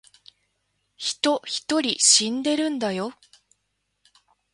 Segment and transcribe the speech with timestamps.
[0.97, 3.13] 人一人死んでるんだよ